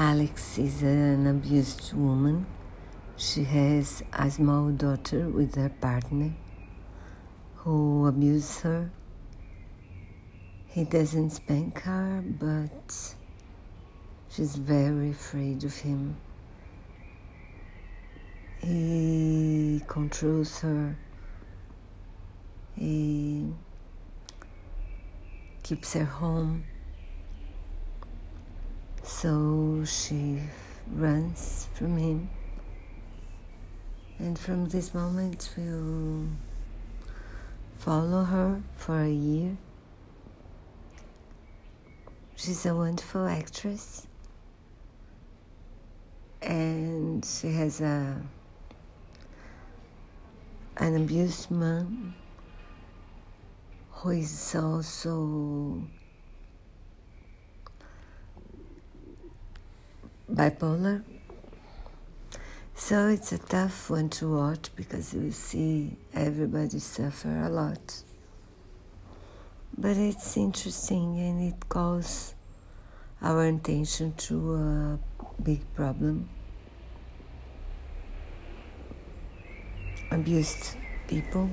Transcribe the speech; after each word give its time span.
Alex 0.00 0.58
is 0.58 0.82
an 0.84 1.26
abused 1.26 1.92
woman. 1.92 2.46
She 3.16 3.42
has 3.42 4.00
a 4.12 4.30
small 4.30 4.70
daughter 4.70 5.28
with 5.28 5.56
her 5.56 5.70
partner 5.70 6.34
who 7.56 8.06
abuses 8.06 8.60
her. 8.60 8.92
He 10.68 10.84
doesn't 10.84 11.30
spank 11.30 11.80
her, 11.80 12.22
but 12.24 13.16
she's 14.30 14.54
very 14.54 15.10
afraid 15.10 15.64
of 15.64 15.76
him. 15.78 16.16
He 18.60 19.82
controls 19.88 20.60
her. 20.60 20.96
He 22.76 23.52
keeps 25.64 25.94
her 25.94 26.04
home. 26.04 26.62
So 29.08 29.84
she 29.86 30.38
runs 30.94 31.66
from 31.72 31.96
him. 31.96 32.28
And 34.18 34.38
from 34.38 34.68
this 34.68 34.92
moment, 34.92 35.48
we'll 35.56 36.28
follow 37.78 38.22
her 38.24 38.62
for 38.76 39.00
a 39.00 39.10
year. 39.10 39.56
She's 42.36 42.66
a 42.66 42.74
wonderful 42.76 43.26
actress. 43.26 44.06
And 46.42 47.24
she 47.24 47.50
has 47.52 47.80
a 47.80 48.22
an 50.76 50.96
abused 50.96 51.50
mom 51.50 52.14
who 53.90 54.10
is 54.10 54.54
also 54.54 55.82
bipolar. 60.32 61.02
So 62.74 63.08
it's 63.08 63.32
a 63.32 63.38
tough 63.38 63.90
one 63.90 64.08
to 64.10 64.36
watch 64.36 64.70
because 64.76 65.12
you 65.14 65.30
see 65.32 65.96
everybody 66.14 66.78
suffer 66.78 67.44
a 67.44 67.48
lot. 67.48 68.02
But 69.76 69.96
it's 69.96 70.36
interesting 70.36 71.18
and 71.18 71.52
it 71.52 71.68
calls 71.68 72.34
our 73.20 73.46
attention 73.46 74.14
to 74.28 74.54
a 74.54 74.98
big 75.42 75.60
problem. 75.74 76.28
Abused 80.10 80.76
people, 81.08 81.50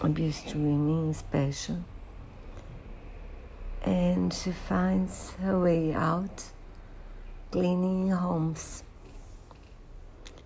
abused 0.00 0.54
women 0.54 1.10
especially. 1.10 1.84
And 3.82 4.32
she 4.32 4.52
finds 4.52 5.32
her 5.42 5.58
way 5.60 5.92
out 5.92 6.44
cleaning 7.52 8.08
homes. 8.08 8.82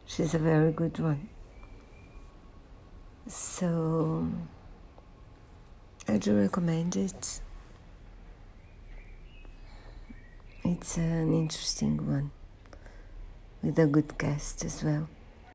She's 0.07 0.35
a 0.35 0.39
very 0.39 0.73
good 0.73 0.99
one. 0.99 1.29
So 3.29 4.27
I 6.09 6.19
do 6.19 6.37
recommend 6.37 6.97
it. 6.97 7.41
It's 10.65 10.97
an 10.97 11.33
interesting 11.33 12.05
one 12.05 12.33
with 13.63 13.79
a 13.79 13.87
good 13.87 14.19
cast 14.19 14.65
as 14.65 14.83
well. 14.83 15.09